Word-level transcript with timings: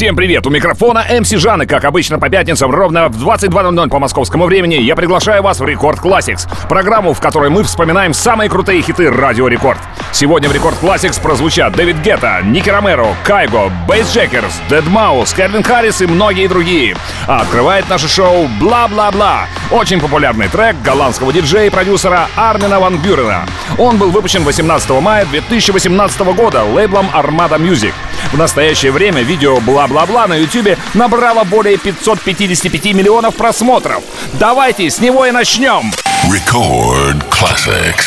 Всем 0.00 0.16
привет! 0.16 0.46
У 0.46 0.50
микрофона 0.50 1.04
MC 1.20 1.28
Жан, 1.28 1.60
и 1.60 1.66
как 1.66 1.84
обычно 1.84 2.18
по 2.18 2.30
пятницам 2.30 2.70
ровно 2.70 3.10
в 3.10 3.22
22.00 3.22 3.90
по 3.90 3.98
московскому 3.98 4.46
времени 4.46 4.76
я 4.76 4.96
приглашаю 4.96 5.42
вас 5.42 5.60
в 5.60 5.64
Record 5.66 5.98
Classics, 5.98 6.48
программу, 6.70 7.12
в 7.12 7.20
которой 7.20 7.50
мы 7.50 7.62
вспоминаем 7.64 8.14
самые 8.14 8.48
крутые 8.48 8.80
хиты 8.80 9.10
Радио 9.10 9.46
Рекорд. 9.46 9.78
Сегодня 10.10 10.48
в 10.48 10.54
Record 10.54 10.82
Classics 10.82 11.20
прозвучат 11.20 11.74
Дэвид 11.74 11.98
Гетта, 11.98 12.40
Ники 12.42 12.70
Ромеро, 12.70 13.08
Kygo, 13.24 13.70
Bassjackers, 13.86 14.62
Deadmau5, 14.70 15.34
Кельвин 15.34 15.62
Харрис 15.62 16.00
и 16.00 16.06
многие 16.06 16.48
другие. 16.48 16.96
А 17.28 17.42
открывает 17.42 17.86
наше 17.90 18.08
шоу 18.08 18.48
«Бла-бла-бла»— 18.58 19.48
очень 19.70 20.00
популярный 20.00 20.48
трек 20.48 20.76
голландского 20.82 21.30
диджея 21.30 21.66
и 21.66 21.70
продюсера 21.70 22.26
Армина 22.36 22.80
Ван 22.80 22.96
Бюрена. 22.96 23.44
Он 23.76 23.98
был 23.98 24.10
выпущен 24.10 24.44
18 24.44 24.90
мая 25.02 25.26
2018 25.26 26.20
года 26.34 26.64
лейблом 26.64 27.10
Armada 27.12 27.58
Music. 27.58 27.92
В 28.32 28.38
настоящее 28.38 28.92
время 28.92 29.22
видео 29.22 29.60
«Бла 29.60 29.88
Бла-бла 29.90 30.28
на 30.28 30.34
YouTube 30.34 30.78
набрало 30.94 31.42
более 31.42 31.76
555 31.76 32.94
миллионов 32.94 33.34
просмотров. 33.34 34.04
Давайте 34.34 34.88
с 34.88 35.00
него 35.00 35.26
и 35.26 35.32
начнем. 35.32 35.92
Record 36.30 37.28
Classics. 37.28 38.06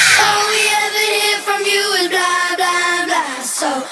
So 3.43 3.83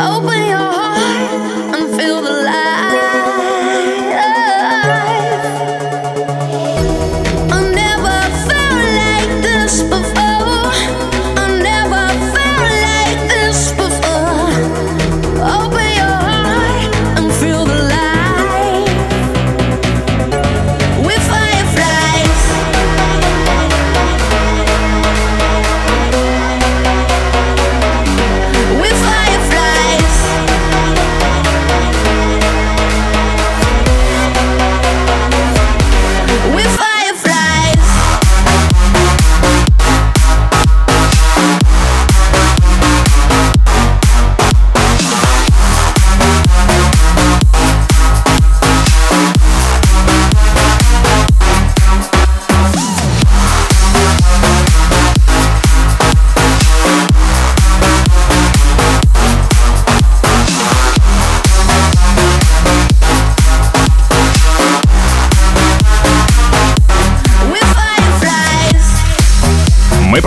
Open 0.00 0.33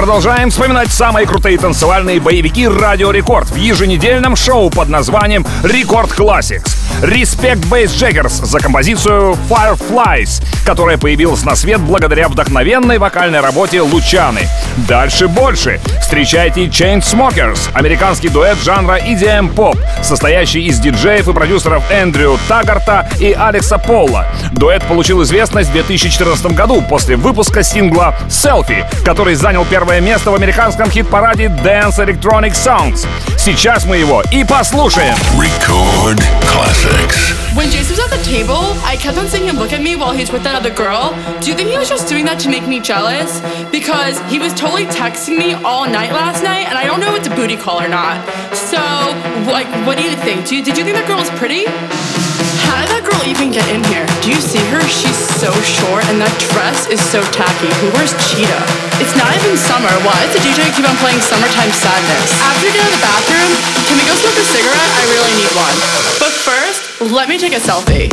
продолжаем 0.07 0.51
вспоминать 0.51 0.89
самые 0.89 1.27
крутые 1.27 1.57
танцевальные 1.57 2.21
боевики 2.21 2.65
Радио 2.65 3.11
Рекорд 3.11 3.49
в 3.49 3.57
еженедельном 3.57 4.37
шоу 4.37 4.69
под 4.69 4.87
названием 4.87 5.45
Рекорд 5.63 6.11
Classics. 6.11 6.77
Respect 7.01 7.67
Bass 7.69 7.87
Jaggers 7.87 8.45
за 8.45 8.59
композицию 8.59 9.37
Fireflies, 9.49 10.41
которая 10.65 10.97
появилась 10.97 11.43
на 11.43 11.57
свет 11.57 11.81
благодаря 11.81 12.29
вдохновенной 12.29 12.99
вокальной 12.99 13.41
работе 13.41 13.81
Лучаны. 13.81 14.47
Дальше 14.87 15.27
больше. 15.27 15.81
Встречайте 15.99 16.67
Chainsmokers, 16.67 17.69
американский 17.73 18.29
дуэт 18.29 18.57
жанра 18.63 18.97
EDM 18.99 19.53
поп, 19.53 19.77
состоящий 20.01 20.61
из 20.61 20.79
диджеев 20.79 21.27
и 21.27 21.33
продюсеров 21.33 21.83
Эндрю 21.91 22.39
Таггарта 22.47 23.09
и 23.19 23.33
Алекса 23.33 23.77
Полла. 23.77 24.25
Дуэт 24.51 24.87
получил 24.87 25.21
известность 25.23 25.69
в 25.69 25.73
2014 25.73 26.45
году 26.53 26.81
после 26.81 27.17
выпуска 27.17 27.61
сингла 27.61 28.15
Selfie, 28.29 28.85
который 29.03 29.35
занял 29.35 29.65
первое 29.65 29.97
15 29.97 30.01
место 30.01 30.31
в 30.31 30.35
американском 30.35 30.89
хит-параде 30.89 31.45
Dance 31.45 31.97
Electronic 31.97 32.53
Songs. 32.53 33.07
Сейчас 33.37 33.85
мы 33.85 33.97
его 33.97 34.23
и 34.31 34.43
послушаем. 34.43 35.15
Record 35.37 36.21
Classics. 36.45 37.33
When 37.55 37.71
Jason 37.71 37.95
was 37.95 37.99
at 37.99 38.11
the 38.11 38.23
table, 38.23 38.77
I 38.85 38.95
kept 38.97 39.17
on 39.17 39.27
seeing 39.27 39.47
him 39.47 39.57
look 39.57 39.73
at 39.73 39.81
me 39.81 39.95
while 39.95 40.13
he's 40.13 40.31
with 40.31 40.43
that 40.43 40.53
other 40.53 40.69
girl. 40.69 41.15
Do 41.41 41.49
you 41.49 41.55
think 41.55 41.69
he 41.71 41.77
was 41.77 41.89
just 41.89 42.07
doing 42.07 42.25
that 42.25 42.39
to 42.41 42.49
make 42.49 42.67
me 42.67 42.79
jealous? 42.79 43.41
Because 43.71 44.19
he 44.29 44.37
was 44.37 44.53
totally 44.53 44.85
texting 44.85 45.39
me 45.39 45.53
all 45.65 45.89
night 45.89 46.11
last 46.11 46.43
night, 46.43 46.67
and 46.69 46.77
I 46.77 46.85
don't 46.85 46.99
know 46.99 47.15
if 47.15 47.19
it's 47.19 47.27
a 47.27 47.35
booty 47.35 47.57
call 47.57 47.81
or 47.81 47.87
not. 47.89 48.21
So, 48.53 48.77
like, 49.49 49.65
what 49.87 49.95
do 49.95 50.03
you 50.03 50.19
think? 50.19 50.45
Do 50.45 50.59
you, 50.59 50.61
did 50.61 50.75
you 50.75 50.83
think 50.83 50.99
that 50.99 51.07
girl 51.07 51.15
was 51.15 51.31
pretty? 51.39 51.63
How 52.67 52.75
did 52.83 52.91
that 52.91 53.07
girl 53.07 53.23
even 53.23 53.55
get 53.55 53.63
in 53.71 53.79
here? 53.87 54.03
Do 54.19 54.35
you 54.35 54.43
see 54.43 54.59
her? 54.75 54.83
She's 54.83 55.15
so 55.39 55.47
short, 55.63 56.03
and 56.11 56.19
that 56.19 56.27
dress 56.51 56.91
is 56.91 56.99
so 56.99 57.23
tacky. 57.31 57.71
Who 57.79 57.87
wears 57.95 58.11
cheetah? 58.27 58.63
It's 58.99 59.15
not 59.15 59.31
even 59.31 59.55
summer. 59.55 59.87
Why 60.03 60.19
does 60.27 60.35
the 60.35 60.43
DJ 60.43 60.67
keep 60.75 60.83
on 60.83 60.99
playing 60.99 61.23
Summertime 61.23 61.71
Sadness? 61.71 62.35
After 62.43 62.67
you 62.67 62.75
get 62.75 62.83
out 62.83 62.91
of 62.91 62.99
the 62.99 63.05
bathroom, 63.07 63.51
can 63.87 63.95
we 63.95 64.03
go 64.03 64.13
smoke 64.19 64.35
a 64.35 64.43
cigarette? 64.51 64.91
I 64.91 65.03
really 65.07 65.33
need 65.39 65.51
one. 65.55 65.75
But 66.19 66.35
first, 66.35 66.83
let 67.07 67.31
me 67.31 67.39
take 67.39 67.55
a 67.55 67.63
selfie. 67.63 68.11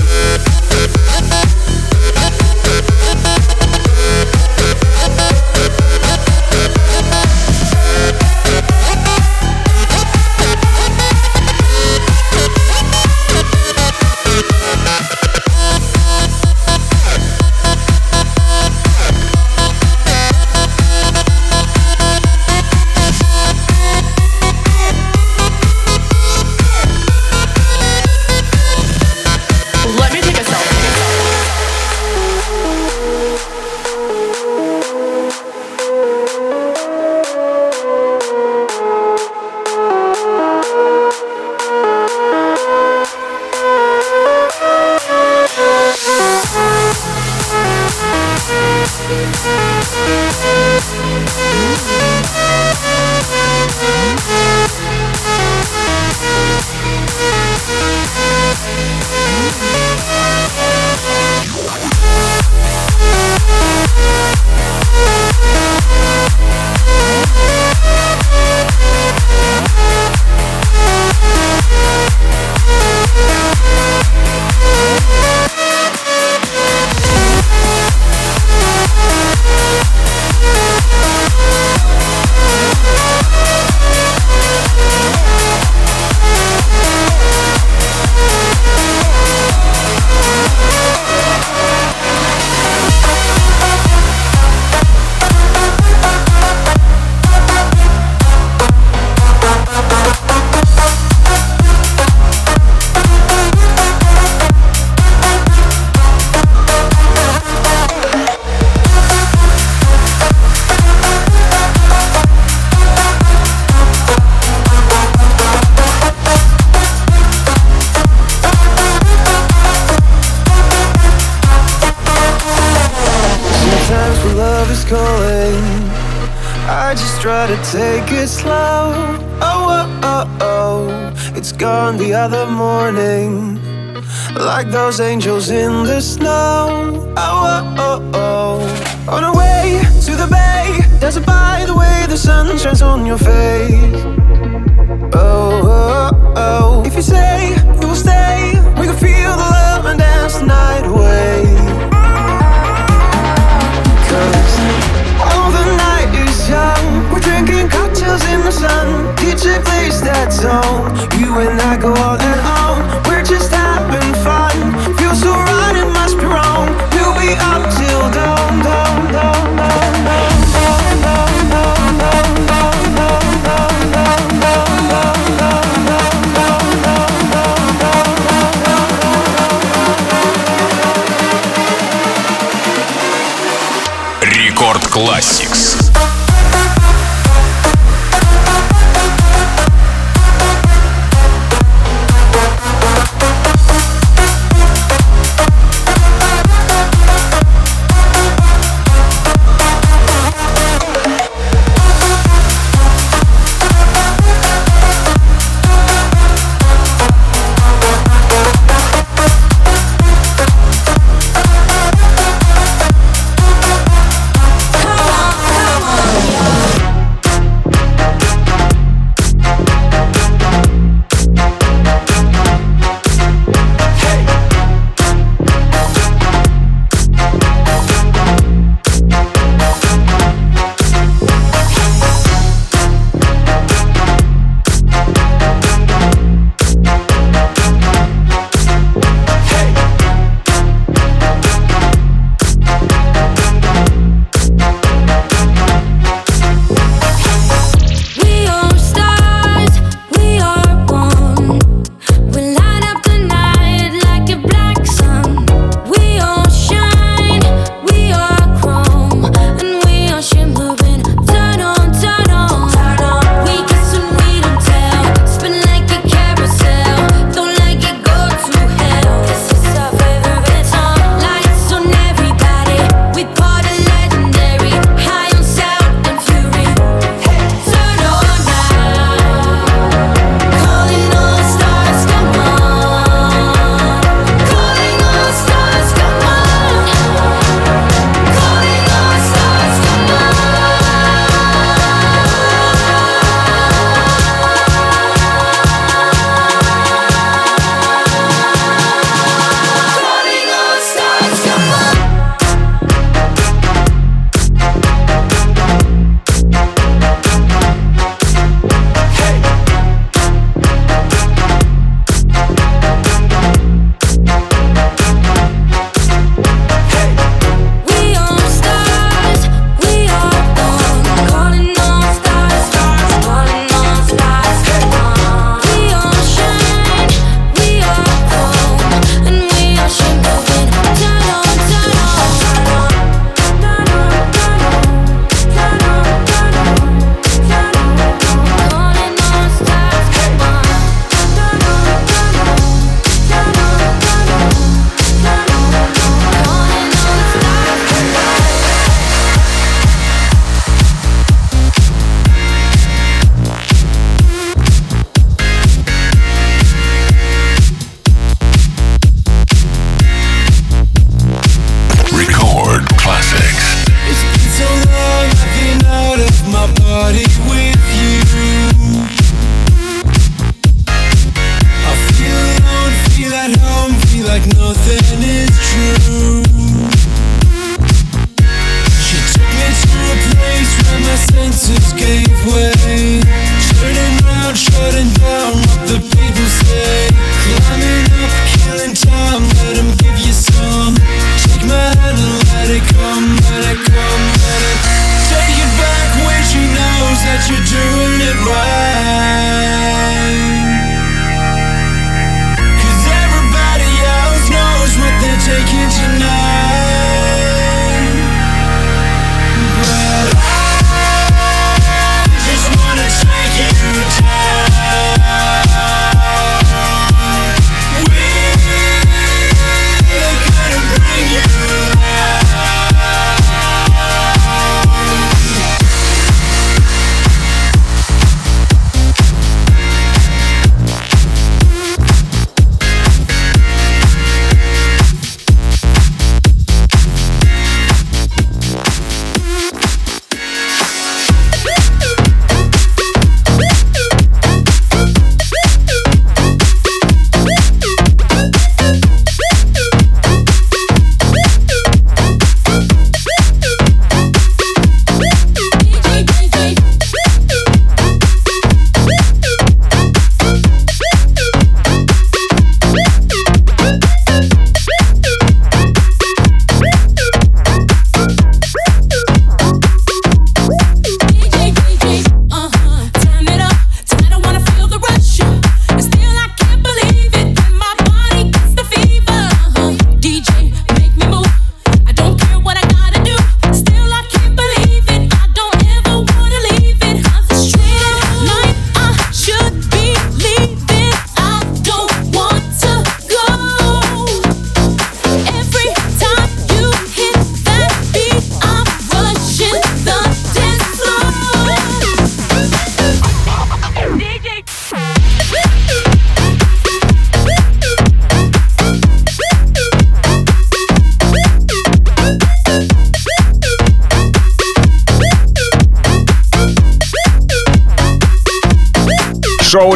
Angels 135.01 135.51
in 135.51 135.64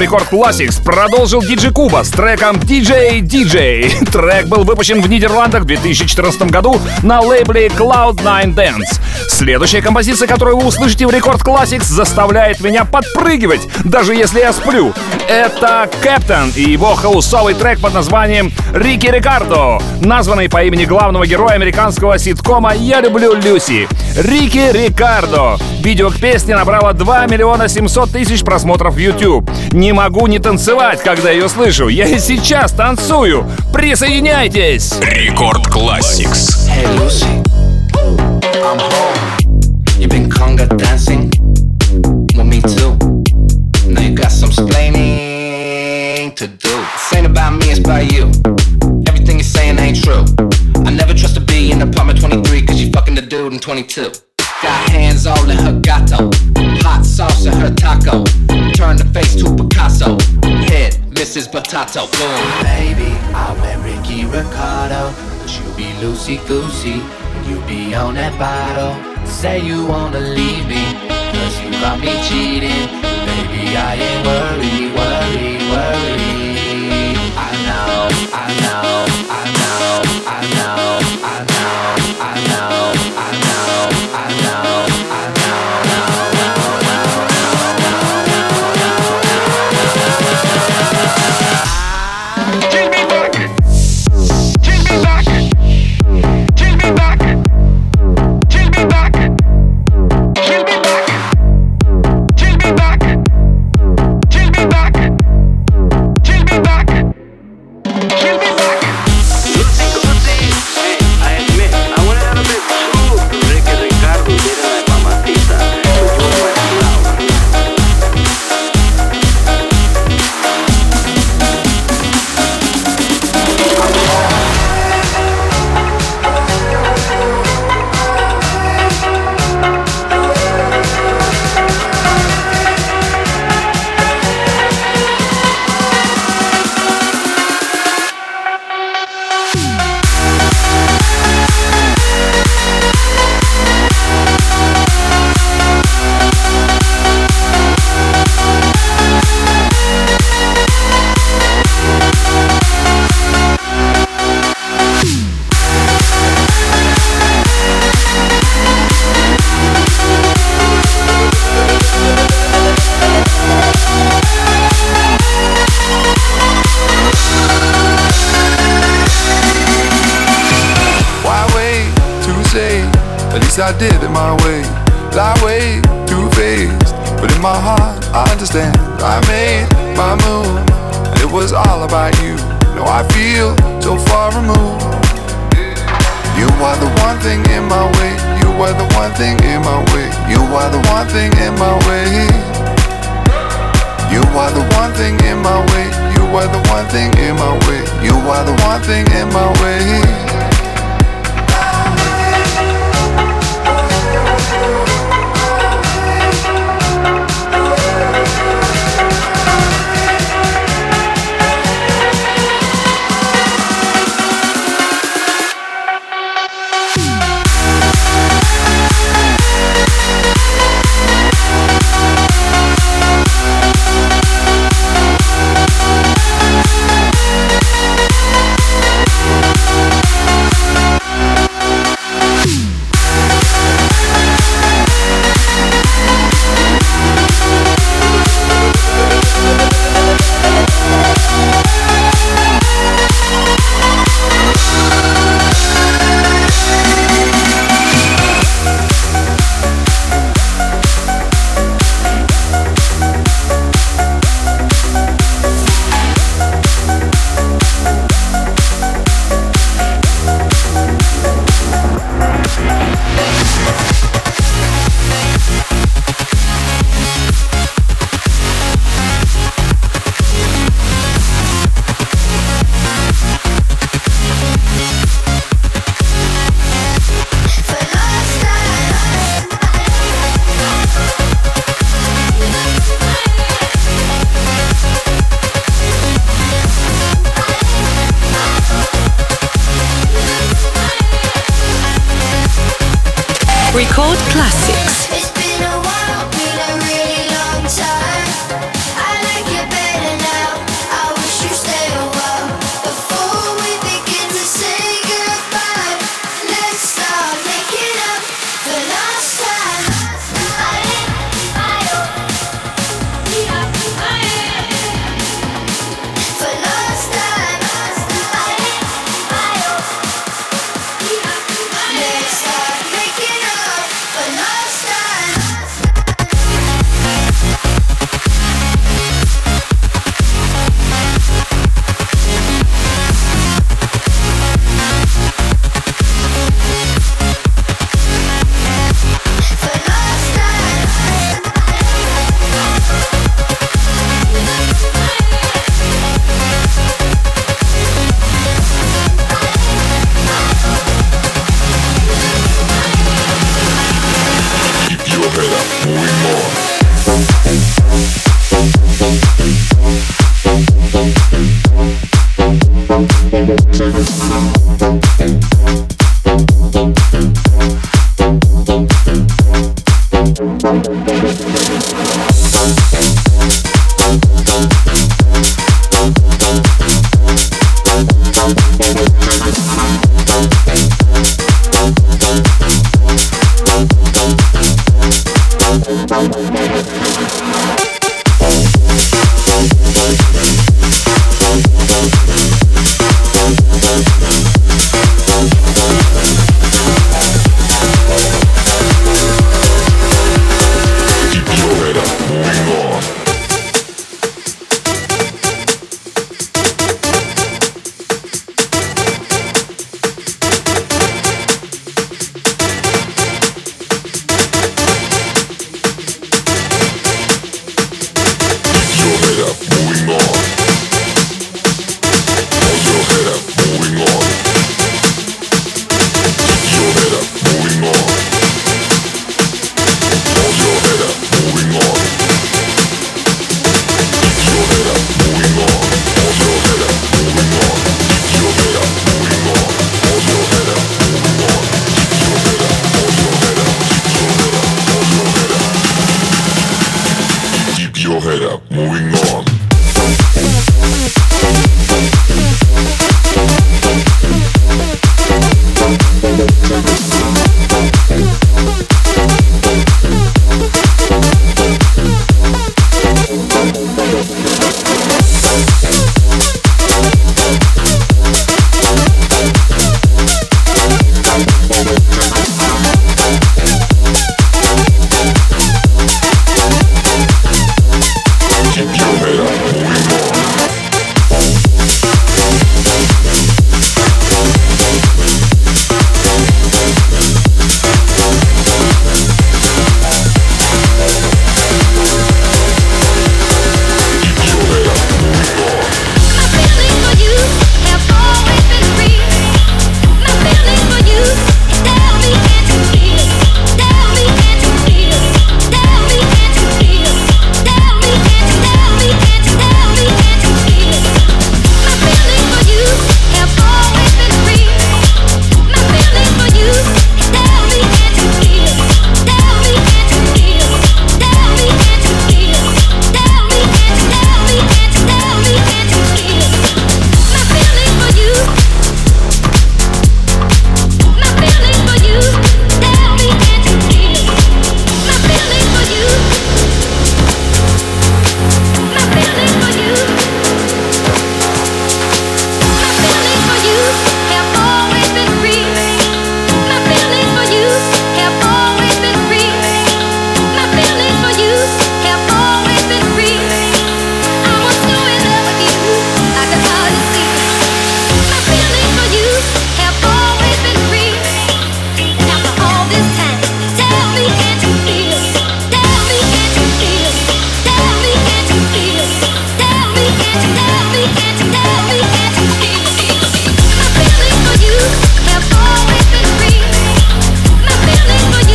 Record 0.08 0.32
Classics 0.32 0.82
продолжил 0.82 1.42
DJ 1.42 1.70
Kuba 1.70 2.02
с 2.02 2.08
треком 2.08 2.56
DJ 2.56 3.20
DJ. 3.20 4.10
Трек 4.10 4.46
был 4.46 4.64
выпущен 4.64 5.02
в 5.02 5.06
Нидерландах 5.06 5.64
в 5.64 5.66
2014 5.66 6.50
году 6.50 6.80
на 7.02 7.20
лейбле 7.20 7.66
Cloud9 7.66 8.54
Dance. 8.54 9.02
Следующая 9.28 9.82
композиция, 9.82 10.26
которую 10.26 10.56
вы 10.56 10.66
услышите 10.66 11.06
в 11.06 11.10
Record 11.10 11.42
Classics, 11.42 11.84
заставляет 11.84 12.60
меня 12.60 12.84
подпрыгивать, 12.84 13.68
даже 13.84 14.14
если 14.14 14.40
я 14.40 14.52
сплю. 14.52 14.92
Это 15.28 15.88
Kaptn 16.02 16.50
и 16.56 16.62
его 16.62 16.94
хаусовый 16.94 17.54
трек 17.54 17.80
под 17.80 17.94
названием 17.94 18.52
«Ricky 18.72 19.06
Ricardo», 19.06 19.78
названный 20.00 20.48
по 20.48 20.64
имени 20.64 20.84
главного 20.86 21.26
героя 21.26 21.52
американского 21.52 22.18
ситкома 22.18 22.74
«Я 22.74 23.00
люблю 23.00 23.34
Люси». 23.34 23.88
Ricky 24.16 24.72
Ricardo. 24.72 25.58
Видео 25.80 26.10
к 26.10 26.16
песне 26.16 26.56
набрало 26.56 26.92
2 26.92 27.26
миллиона 27.26 27.68
700 27.68 28.10
тысяч 28.10 28.42
просмотров 28.42 28.94
в 28.94 28.98
YouTube. 28.98 29.48
Не 29.72 29.92
могу 29.92 30.26
не 30.26 30.38
танцевать, 30.38 31.02
когда 31.02 31.30
ее 31.30 31.48
слышу. 31.48 31.88
Я 31.88 32.06
и 32.06 32.18
сейчас 32.18 32.72
танцую. 32.72 33.46
Присоединяйтесь! 33.72 34.94
Рекорд 35.00 35.66
Classics. 35.68 36.68
Hey 36.68 36.86
Lucy, 36.98 37.44
I'm 38.60 38.78
home. 38.78 39.38
You've 39.98 40.10
been 40.10 40.28
conga 40.28 40.66
dancing? 40.76 41.30
with 42.38 42.46
me 42.46 42.60
too. 42.60 42.96
Now 43.88 44.00
you 44.02 44.14
got 44.14 44.30
some 44.30 44.50
explaining 44.50 46.34
to 46.34 46.46
do. 46.46 46.68
This 46.68 47.14
ain't 47.14 47.26
about 47.26 47.52
me, 47.52 47.66
it's 47.70 47.80
about 47.80 48.10
you. 48.12 48.30
Everything 49.06 49.36
you're 49.36 49.44
saying 49.44 49.78
ain't 49.78 50.02
true. 50.02 50.24
I 50.84 50.90
never 50.90 51.14
trust 51.14 51.36
a 51.36 51.40
B 51.40 51.72
in 51.72 51.82
apartment 51.82 52.20
23 52.20 52.66
cause 52.66 52.80
you 52.80 52.90
fucking 52.90 53.14
the 53.14 53.22
dude 53.22 53.52
in 53.52 53.58
22. 53.58 54.12
Got 54.62 54.90
hands 54.90 55.26
all 55.26 55.48
in 55.48 55.56
her 55.58 55.78
gato. 55.80 56.30
Hot 56.82 57.04
sauce 57.04 57.46
in 57.46 57.52
her 57.52 57.72
taco. 57.74 58.24
Turn 58.74 58.96
the 58.96 59.08
face 59.14 59.34
to 59.36 59.54
Picasso. 59.54 60.18
Head, 60.66 60.94
Mrs. 61.14 61.50
Potato. 61.50 62.06
Boom. 62.18 62.62
Baby, 62.62 63.12
I 63.34 63.56
wear 63.60 63.78
Ricky 63.78 64.24
Ricardo. 64.24 65.14
But 65.38 65.50
you 65.58 65.64
be 65.76 65.92
loosey 66.00 66.44
goosey. 66.48 67.27
You 67.48 67.60
be 67.62 67.94
on 67.94 68.14
that 68.14 68.38
bottle. 68.38 68.92
Say 69.26 69.60
you 69.60 69.86
wanna 69.86 70.20
leave 70.20 70.66
me. 70.66 70.84
Cause 71.32 71.58
you 71.62 71.70
got 71.80 71.98
me 71.98 72.12
cheating. 72.28 72.88
Baby, 73.24 73.74
I 73.74 73.94
ain't 74.06 74.26
worried, 74.26 74.90
worried, 74.98 75.62
worried. 75.72 76.37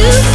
you 0.03 0.32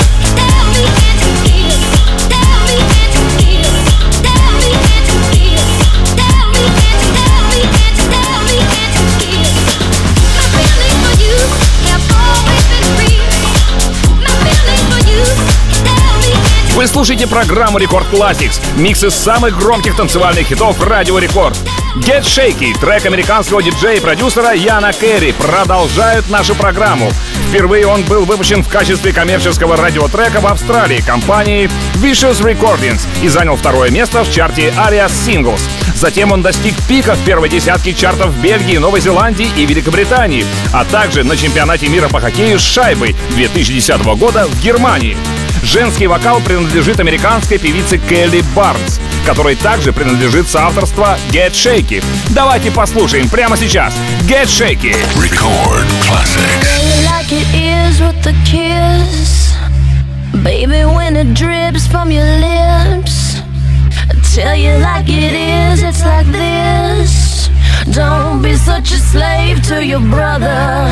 слушаете 16.87 17.27
программу 17.27 17.79
Record 17.79 18.07
Classics, 18.13 18.61
микс 18.77 19.03
из 19.03 19.13
самых 19.13 19.59
громких 19.59 19.97
танцевальных 19.97 20.47
хитов 20.47 20.81
Радио 20.81 21.19
Рекорд. 21.19 21.57
Get 21.97 22.23
Shaky, 22.23 22.79
трек 22.79 23.05
американского 23.05 23.61
диджея 23.63 23.97
и 23.97 24.01
продюсера 24.01 24.53
Яна 24.53 24.93
Керри, 24.93 25.33
продолжают 25.33 26.31
нашу 26.31 26.55
программу. 26.55 27.11
Впервые 27.49 27.87
он 27.87 28.03
был 28.03 28.25
выпущен 28.25 28.63
в 28.63 28.69
качестве 28.69 29.13
коммерческого 29.13 29.77
радиотрека 29.77 30.41
в 30.41 30.47
Австралии 30.47 31.01
компанией 31.01 31.69
Vicious 31.95 32.43
Recordings 32.43 33.01
и 33.23 33.29
занял 33.29 33.57
второе 33.57 33.91
место 33.91 34.23
в 34.23 34.31
чарте 34.31 34.73
Arias 34.77 35.11
Singles. 35.11 35.63
Затем 35.97 36.31
он 36.31 36.43
достиг 36.43 36.77
пика 36.87 37.15
в 37.15 37.25
первой 37.25 37.49
десятке 37.49 37.93
чартов 37.93 38.31
в 38.31 38.41
Бельгии, 38.41 38.77
Новой 38.77 39.01
Зеландии 39.01 39.51
и 39.57 39.67
Великобритании, 39.67 40.47
а 40.73 40.85
также 40.85 41.25
на 41.25 41.37
чемпионате 41.37 41.89
мира 41.89 42.09
по 42.09 42.21
хоккею 42.21 42.61
с 42.61 42.63
шайбой 42.63 43.17
2010 43.31 44.01
года 44.17 44.47
в 44.47 44.63
Германии. 44.63 45.17
Женский 45.63 46.07
вокал 46.07 46.41
принадлежит 46.41 47.01
американской 47.01 47.59
певице 47.59 47.99
Келли 47.99 48.43
Барнс, 48.55 49.01
которой 49.27 49.57
также 49.57 49.93
принадлежит 49.93 50.49
соавторство 50.49 51.19
Get 51.31 51.53
Shaky. 51.53 52.03
Давайте 52.31 52.71
послушаем 52.71 53.29
прямо 53.29 53.57
сейчас 53.57 53.95
Get 54.27 54.47
Shaky. 54.47 54.97
Record 55.17 55.87
Baby, 60.45 60.85
when 60.85 61.17
it 61.17 61.35
drips 61.35 61.87
from 61.87 62.11
your 62.11 62.25
lips, 62.39 63.43
tell 64.35 64.55
you 64.55 64.79
like 64.79 65.09
it 65.09 65.33
is, 65.33 65.83
it's 65.83 66.05
like 66.05 66.27
this. 66.31 67.51
Don't 67.91 68.41
be 68.41 68.55
such 68.55 68.93
a 68.93 68.99
slave 68.99 69.63
to 69.69 69.85
your 69.85 70.01
brother. 70.01 70.87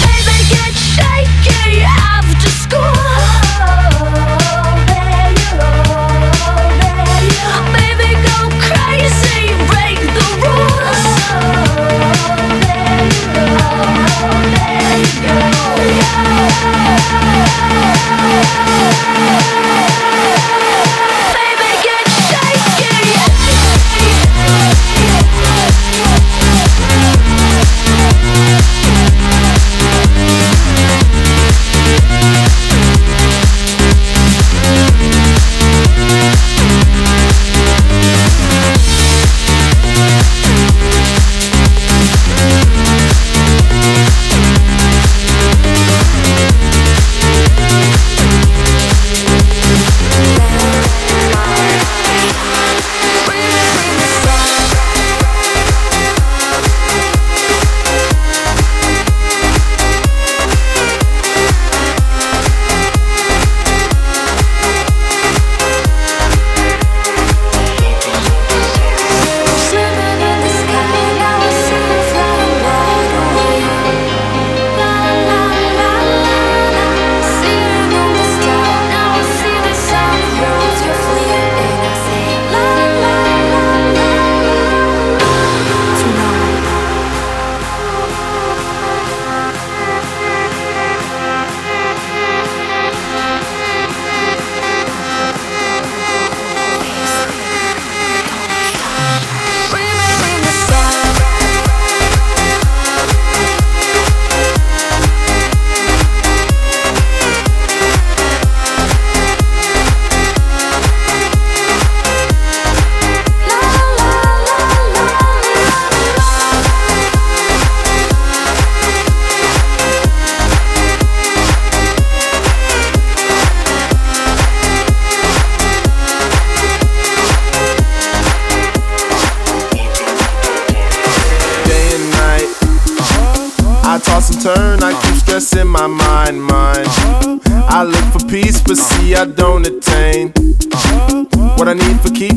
Baby, 0.00 0.38
get 0.48 0.72
shaky 0.74 1.82
after 1.82 2.48
school. 2.48 3.41
Yeah. 18.32 19.61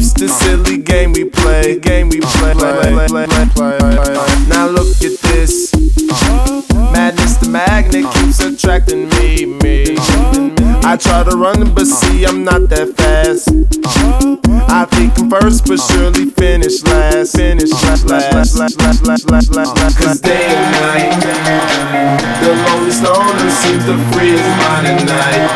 Keeps 0.05 0.13
this 0.19 0.37
silly 0.39 0.77
game 0.77 1.13
we 1.13 1.25
play. 1.25 1.79
Game 1.79 2.09
we 2.09 2.19
play. 2.19 2.53
Now 4.47 4.67
look 4.67 4.87
at 5.01 5.17
this. 5.21 5.73
Madness, 6.93 7.37
the 7.37 7.47
magnet 7.49 8.05
keeps 8.13 8.39
attracting 8.39 9.09
me, 9.09 9.45
me. 9.45 9.95
I 10.83 10.97
try 10.97 11.23
to 11.23 11.35
run, 11.35 11.73
but 11.73 11.87
see, 11.87 12.25
I'm 12.25 12.43
not 12.43 12.69
that 12.69 12.95
fast. 12.95 13.49
I 14.69 14.85
think 14.85 15.17
I'm 15.17 15.29
first, 15.29 15.65
but 15.65 15.79
surely 15.79 16.25
finish 16.31 16.83
last. 16.83 17.35
Finish 17.35 17.71
last. 17.71 18.05
Cause 19.97 20.21
day 20.21 20.45
and 20.45 20.71
night, 20.71 21.21
the 22.41 22.53
lonely 22.53 22.91
stoner 22.91 23.49
seems 23.49 23.85
to 23.85 23.97
free 24.13 24.31
his 24.37 24.47
mind 24.61 24.87
at 24.87 25.01
night. 25.05 25.49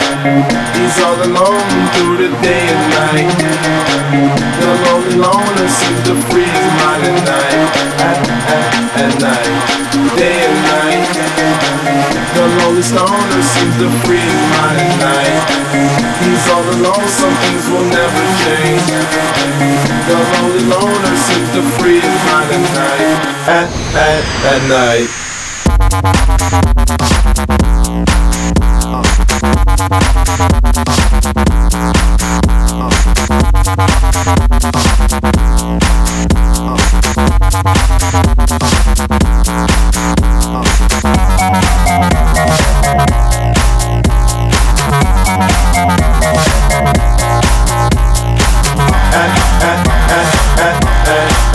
He's 0.75 0.97
all 1.03 1.21
alone 1.21 1.87
through 1.93 2.17
the 2.17 2.29
day 2.41 2.67
and 2.67 2.89
night. 2.89 4.38
The 4.39 4.71
lonely 4.85 5.15
loner 5.15 5.67
seems 5.67 6.01
to 6.07 6.15
free 6.29 6.47
his 6.47 6.71
mind 6.79 7.03
at 7.03 7.19
night. 7.27 7.69
At, 7.99 8.17
at, 8.55 8.71
at 9.03 9.13
night, 9.19 9.51
day 10.15 10.47
and 10.47 10.59
night. 10.63 11.11
The 12.33 12.45
lonely 12.63 12.81
stoner 12.81 13.41
seems 13.43 13.75
to 13.83 13.89
free 14.07 14.23
his 14.23 14.43
mind 14.55 14.79
at 14.79 14.95
night. 15.03 15.43
He's 16.23 16.47
all 16.47 16.63
alone, 16.63 17.07
some 17.07 17.35
things 17.43 17.67
will 17.67 17.87
never 17.91 18.23
change. 18.43 18.87
The 20.07 20.15
lonely 20.33 20.63
loner 20.71 21.15
seems 21.15 21.49
to 21.55 21.61
free 21.77 21.99
his 21.99 22.19
mind 22.31 22.51
at 22.55 22.63
night. 22.79 23.19
At, 23.47 23.67
at, 23.95 24.23
at 24.53 24.61
night. 24.69 25.09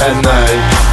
At 0.07 0.23
night. 0.23 0.84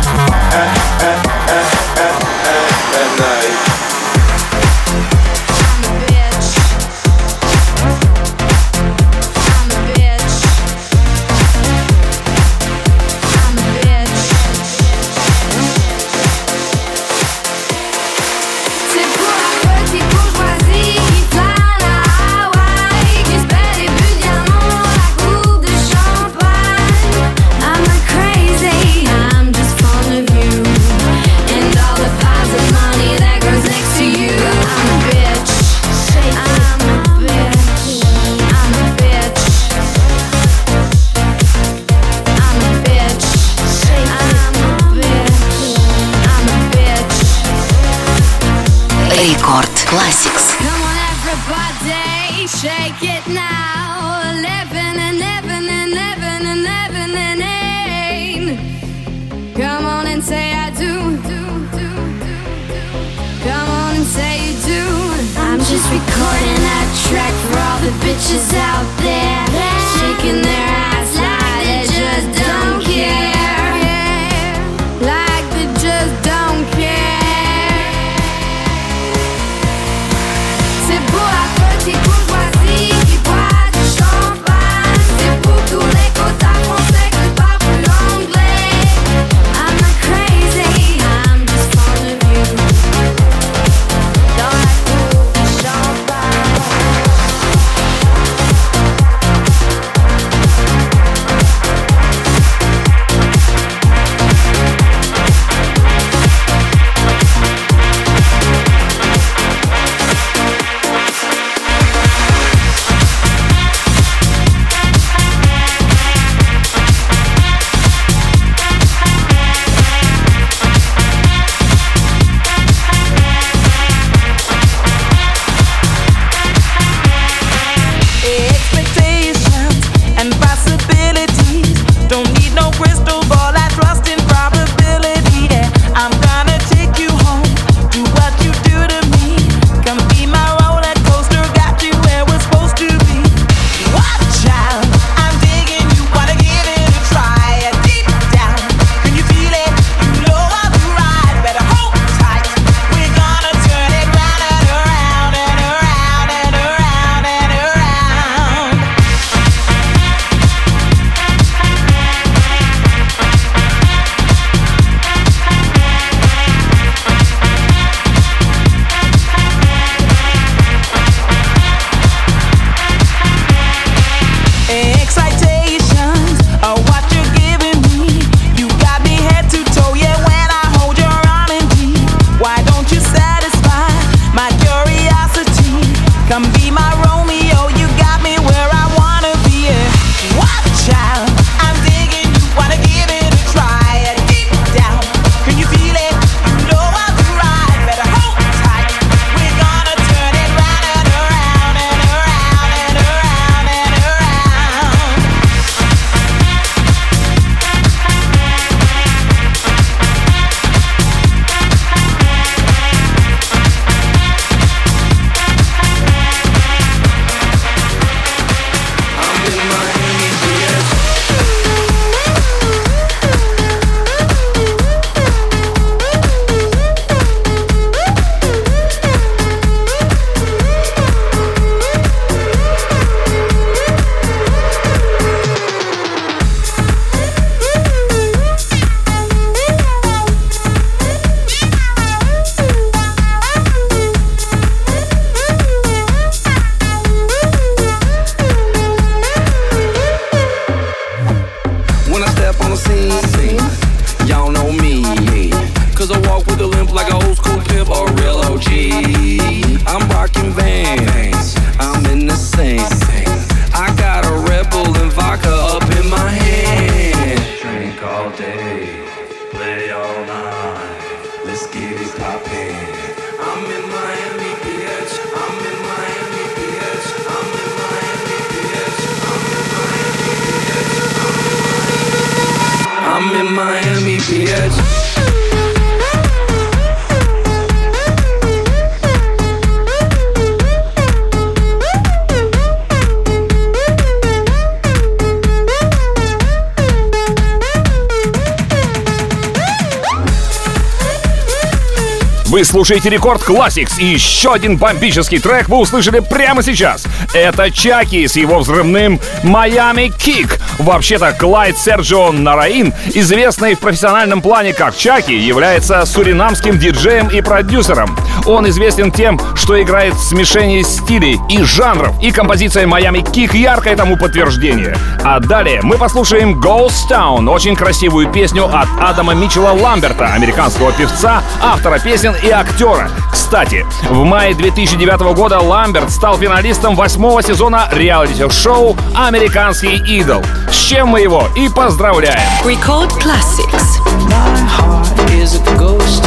Слушаете 302.72 303.10
Record 303.10 303.42
Classics, 303.42 304.00
и 304.00 304.06
еще 304.06 304.54
один 304.54 304.78
бомбический 304.78 305.40
трек 305.40 305.68
вы 305.68 305.76
услышали 305.80 306.22
прямо 306.22 306.64
сейчас. 306.64 307.04
Это 307.34 307.70
Чаки 307.70 308.26
с 308.26 308.38
его 308.38 308.60
взрывным 308.60 309.20
«Miami 309.44 310.08
Kick». 310.08 310.61
Вообще-то 310.80 311.34
Клайд 311.34 311.78
Серджио 311.78 312.32
Нараин, 312.32 312.94
известный 313.14 313.76
в 313.76 313.80
профессиональном 313.80 314.42
плане 314.42 314.74
как 314.74 314.96
Чаки, 314.96 315.34
является 315.34 316.06
суринамским 316.06 316.78
диджеем 316.80 317.28
и 317.28 317.42
продюсером. 317.42 318.18
Он 318.46 318.68
известен 318.70 319.12
тем, 319.12 319.40
что 319.56 319.82
играет 319.82 320.16
в 320.16 320.24
смешении 320.24 320.82
стилей 320.82 321.40
и 321.50 321.64
жанров, 321.64 322.16
и 322.22 322.32
композиция 322.32 322.88
«Miami 322.88 323.20
Kick» 323.20 323.54
яркое 323.54 323.96
тому 323.96 324.18
подтверждение. 324.18 324.96
А 325.24 325.40
далее 325.40 325.82
мы 325.84 325.98
послушаем 325.98 326.60
«Ghost 326.60 327.10
Town», 327.10 327.50
очень 327.50 327.76
красивую 327.76 328.32
песню 328.32 328.66
от 328.66 328.88
Адама 329.00 329.34
Митчелла 329.34 329.72
Ламберта, 329.72 330.34
американского 330.34 330.92
певца, 330.92 331.44
автора 331.62 332.00
песен 332.00 332.34
и 332.44 332.50
актера. 332.50 333.10
Кстати, 333.32 333.86
в 334.10 334.24
мае 334.24 334.54
2009 334.54 335.36
года 335.36 335.60
Ламберт 335.60 336.12
стал 336.12 336.38
финалистом 336.38 336.96
восьмого 336.96 337.42
сезона 337.42 337.88
реалити-шоу 337.92 338.96
«Американский 339.16 339.96
идол», 339.98 340.42
с 340.70 340.76
чем 340.76 341.10
мы 341.10 341.22
его 341.22 341.48
и 341.56 341.70
поздравляем. 341.70 342.40
Record 342.64 343.12
Classics. 343.20 344.00
My 344.30 344.66
heart 344.68 345.32
is 345.32 345.56
a 345.56 345.78
ghost 345.78 346.24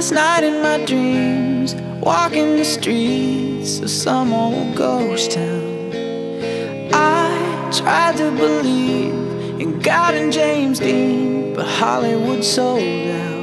last 0.00 0.12
night 0.12 0.44
in 0.44 0.62
my 0.62 0.82
dreams, 0.86 1.74
walking 2.00 2.56
the 2.56 2.64
streets 2.64 3.80
of 3.80 3.90
some 3.90 4.32
old 4.32 4.74
ghost 4.74 5.32
town. 5.32 5.90
I 6.90 7.70
tried 7.70 8.16
to 8.16 8.30
believe 8.30 9.60
in 9.60 9.78
God 9.80 10.14
and 10.14 10.32
James 10.32 10.78
Dean, 10.78 11.54
but 11.54 11.66
Hollywood 11.66 12.42
sold 12.42 12.80
out. 12.80 13.39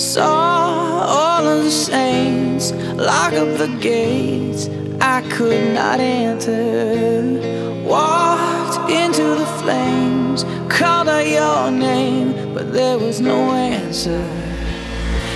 Saw 0.00 1.04
all 1.06 1.46
of 1.46 1.62
the 1.62 1.70
saints 1.70 2.72
lock 2.72 3.34
up 3.34 3.58
the 3.58 3.68
gates. 3.82 4.70
I 4.98 5.20
could 5.30 5.74
not 5.74 6.00
enter. 6.00 7.84
Walked 7.84 8.90
into 8.90 9.22
the 9.22 9.44
flames, 9.60 10.44
called 10.70 11.06
out 11.06 11.26
your 11.26 11.70
name, 11.70 12.54
but 12.54 12.72
there 12.72 12.98
was 12.98 13.20
no 13.20 13.52
answer. 13.52 14.24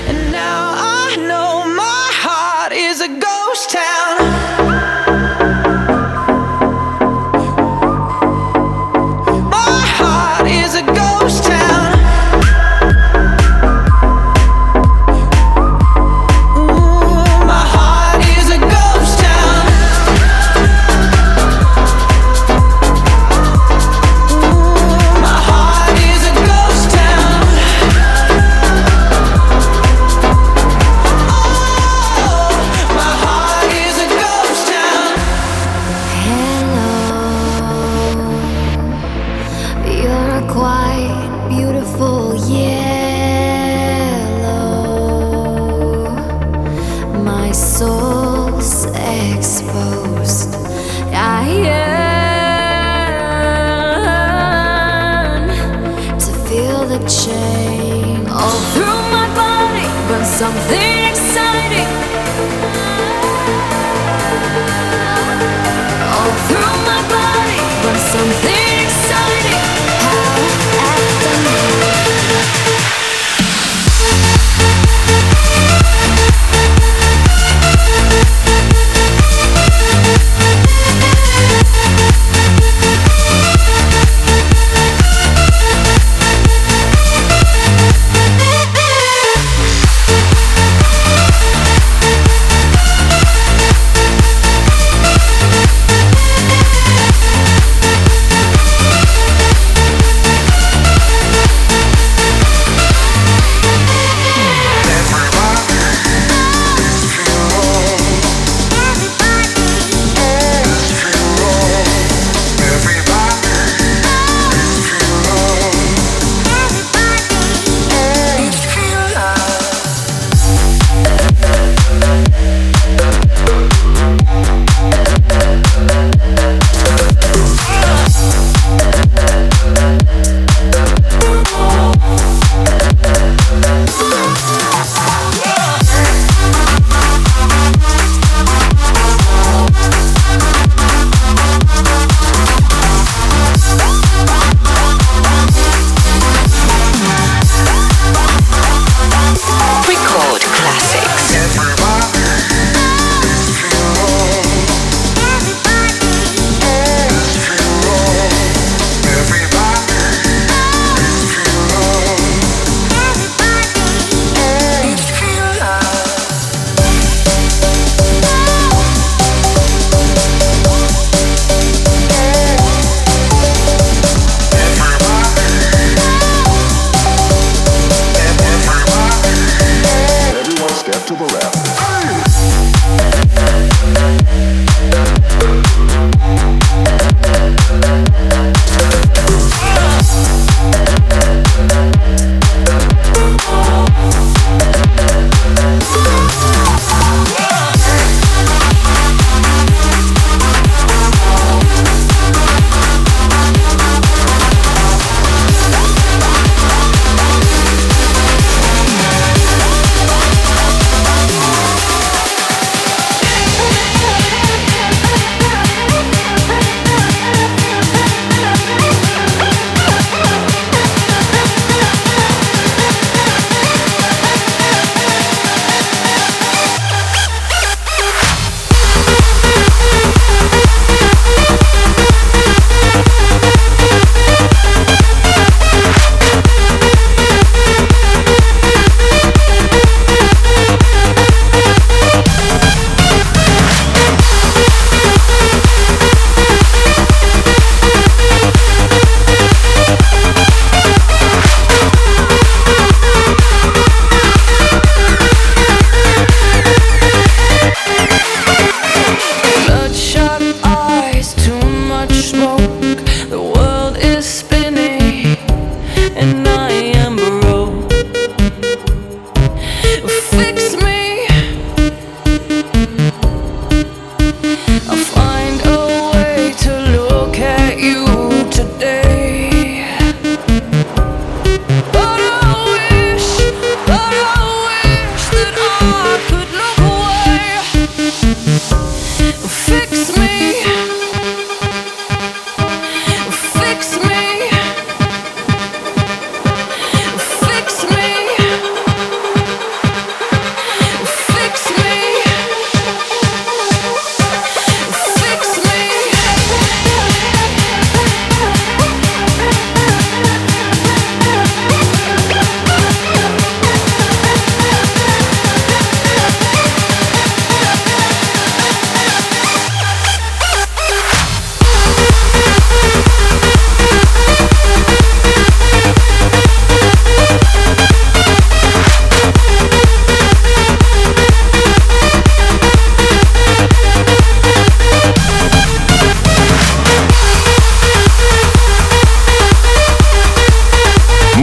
And 0.08 0.32
now 0.32 0.72
I 0.74 1.16
know 1.16 1.70
my 1.76 2.08
heart 2.24 2.72
is 2.72 3.02
a 3.02 3.08
ghost 3.08 3.68
town. 3.68 4.03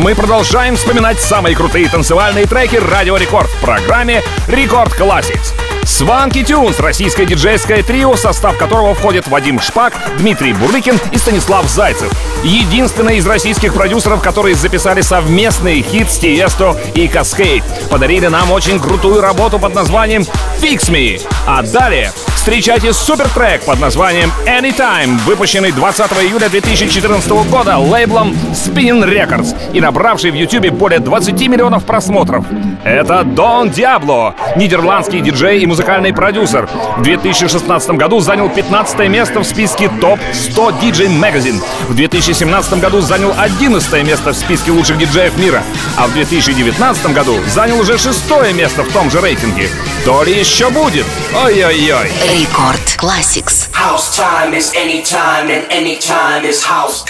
Мы 0.02 0.16
продолжаем 0.16 0.78
вспоминать 0.78 1.20
самые 1.20 1.56
крутые 1.56 1.88
танцевальные 1.88 2.48
треки 2.48 2.78
Радио 2.78 3.18
Рекорд 3.18 3.52
в 3.52 3.62
программе 3.62 4.24
Record 4.48 4.92
Classics. 5.00 5.54
Сванки 5.86 6.44
Тюнс— 6.44 6.80
российское 6.80 7.26
диджейское 7.26 7.84
трио, 7.84 8.14
в 8.14 8.20
состав 8.20 8.58
которого 8.58 8.96
входят 8.96 9.28
Вадим 9.28 9.60
Шпак, 9.60 9.94
Дмитрий 10.18 10.54
Бурлыкин 10.54 11.00
и 11.12 11.18
Станислав 11.18 11.70
Зайцев. 11.70 12.12
Единственные 12.44 13.18
из 13.18 13.28
российских 13.28 13.76
продюсеров, 13.76 14.24
которые 14.24 14.56
записали 14.56 15.02
совместный 15.02 15.84
хит 15.84 16.10
с 16.10 16.18
Тиесто 16.18 16.80
и 16.96 17.08
Каскейд. 17.08 17.64
Подарили 17.92 18.26
нам 18.26 18.52
очень 18.52 18.80
крутую 18.80 19.22
работу 19.22 19.60
под 19.60 19.76
названием 19.76 20.24
«Fix 20.60 20.90
Me». 20.90 21.22
А 21.46 21.62
далее 21.62 22.12
встречайте 22.42 22.92
супертрек 22.92 23.62
под 23.66 23.80
названием 23.80 24.32
«Anytime», 24.48 25.16
выпущенный 25.28 25.72
20 25.72 26.12
июля 26.24 26.50
2014 26.50 27.30
года 27.30 27.78
лейблом 27.78 28.36
Spinnin' 28.54 29.04
Records 29.04 29.56
и 29.74 29.80
набравший 29.80 30.32
в 30.32 30.34
YouTube 30.34 30.72
более 30.72 31.00
20 31.00 31.40
миллионов 31.48 31.86
просмотров. 31.86 32.44
Это 32.84 33.24
Дон 33.24 33.70
Диабло, 33.70 34.34
нидерландский 34.56 35.22
диджей 35.22 35.60
и 35.60 35.68
музыкальный 35.68 36.14
продюсер. 36.14 36.68
В 36.98 37.04
2016 37.04 37.92
году 37.92 38.20
занял 38.22 38.50
15 38.50 39.08
место 39.08 39.42
в 39.42 39.44
списке 39.44 39.88
ТОП-100 40.02 40.82
DJ 40.82 41.10
Magazine. 41.10 41.62
В 41.90 41.96
2017 41.96 42.80
году 42.80 43.02
занял 43.02 43.36
11 43.38 44.04
место 44.04 44.32
в 44.32 44.36
списке 44.36 44.72
лучших 44.72 44.98
диджеев 44.98 45.38
мира. 45.38 45.62
А 45.96 46.08
в 46.08 46.14
2019 46.14 47.14
году 47.14 47.38
занял 47.48 47.80
уже 47.80 48.00
шестое 48.00 48.52
место 48.54 48.82
в 48.82 48.92
том 48.92 49.12
же 49.12 49.22
рейтинге. 49.22 49.70
То 50.06 50.24
ли 50.24 50.40
еще 50.40 50.72
будет? 50.72 51.06
Ой-ой-ой. 51.36 52.10
Рекорд 52.31 52.97
Classics. 52.99 53.69
House 53.73 54.17
time 54.17 54.55
is 54.55 54.73
anytime, 54.77 55.51
and 55.51 55.67
anytime 55.73 56.45
is 56.45 56.63
house. 56.63 57.05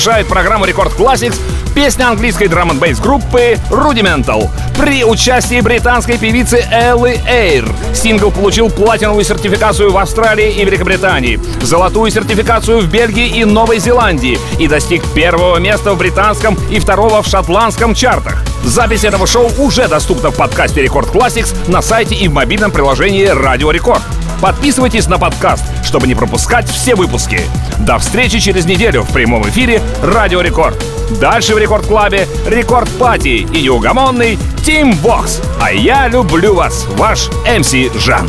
Завершает 0.00 0.28
программу 0.28 0.64
Record 0.64 0.98
Classics 0.98 1.38
песня 1.74 2.08
английской 2.08 2.48
drum'n 2.48 2.94
группы 3.02 3.58
Rudimental 3.68 4.48
при 4.78 5.04
участии 5.04 5.60
британской 5.60 6.16
певицы 6.16 6.64
Эллы 6.72 7.20
Эйр. 7.28 7.70
Сингл 7.92 8.30
получил 8.30 8.70
платиновую 8.70 9.24
сертификацию 9.24 9.92
в 9.92 9.98
Австралии 9.98 10.52
и 10.52 10.64
Великобритании, 10.64 11.38
золотую 11.60 12.10
сертификацию 12.10 12.80
в 12.80 12.90
Бельгии 12.90 13.26
и 13.26 13.44
Новой 13.44 13.78
Зеландии 13.78 14.38
и 14.58 14.68
достиг 14.68 15.04
первого 15.12 15.58
места 15.58 15.92
в 15.92 15.98
британском 15.98 16.58
и 16.70 16.80
второго 16.80 17.20
в 17.20 17.26
шотландском 17.26 17.94
чартах. 17.94 18.42
Запись 18.64 19.04
этого 19.04 19.26
шоу 19.26 19.50
уже 19.58 19.86
доступна 19.86 20.30
в 20.30 20.36
подкасте 20.36 20.80
Record 20.80 21.10
Classics 21.10 21.54
на 21.68 21.82
сайте 21.82 22.14
и 22.14 22.26
в 22.26 22.32
мобильном 22.32 22.70
приложении 22.70 23.26
Радио 23.26 23.70
Рекорд. 23.70 24.00
Подписывайтесь 24.40 25.06
на 25.08 25.18
подкаст, 25.18 25.64
чтобы 25.90 26.06
не 26.06 26.14
пропускать 26.14 26.70
все 26.70 26.94
выпуски. 26.94 27.40
До 27.80 27.98
встречи 27.98 28.38
через 28.38 28.64
неделю 28.64 29.02
в 29.02 29.12
прямом 29.12 29.42
эфире 29.48 29.82
Радио 30.04 30.40
Рекорд. 30.40 30.80
Дальше 31.20 31.52
в 31.52 31.58
Record 31.58 31.84
Club 31.84 32.28
е 32.46 32.52
Record 32.52 32.88
Party 32.90 33.44
и 33.52 33.62
неугомонный 33.62 34.38
Тим 34.64 34.92
Вокс. 34.92 35.40
А 35.60 35.72
я 35.72 36.06
люблю 36.06 36.54
вас, 36.54 36.86
ваш 36.90 37.28
MC 37.44 37.72
Жан. 37.96 38.28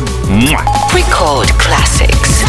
Record 0.92 1.52
Classics. 1.56 2.41